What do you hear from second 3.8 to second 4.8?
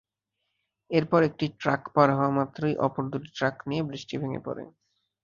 ব্রিজটি ভেঙে পড়ে।